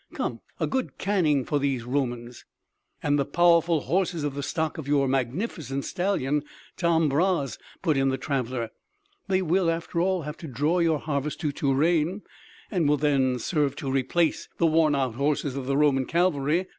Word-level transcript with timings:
Come, 0.13 0.39
a 0.59 0.65
good 0.65 0.97
caning 0.97 1.45
for 1.45 1.59
these 1.59 1.83
Romans!" 1.83 2.43
"And 3.03 3.19
the 3.19 3.23
powerful 3.23 3.81
horses 3.81 4.23
of 4.23 4.33
the 4.33 4.41
stock 4.41 4.79
of 4.79 4.87
your 4.87 5.07
magnificent 5.07 5.85
stallion 5.85 6.41
Tom 6.75 7.07
Bras," 7.07 7.59
put 7.83 7.97
in 7.97 8.09
the 8.09 8.17
traveler. 8.17 8.71
"They 9.27 9.43
will, 9.43 9.69
after 9.69 10.01
all, 10.01 10.23
have 10.23 10.37
to 10.37 10.47
draw 10.47 10.79
your 10.79 10.97
harvest 10.97 11.39
to 11.41 11.51
Touraine, 11.51 12.23
and 12.71 12.89
will 12.89 12.97
then 12.97 13.37
serve 13.37 13.75
to 13.75 13.91
replace 13.91 14.49
the 14.57 14.65
worn 14.65 14.95
out 14.95 15.13
horses 15.13 15.55
of 15.55 15.67
the 15.67 15.77
Roman 15.77 16.05
cavalry.... 16.07 16.65